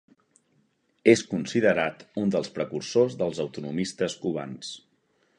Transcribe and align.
És 1.11 1.21
considerat 1.33 2.01
un 2.21 2.33
dels 2.35 2.49
precursors 2.55 3.17
dels 3.19 3.41
autonomistes 3.45 4.17
cubans. 4.23 4.73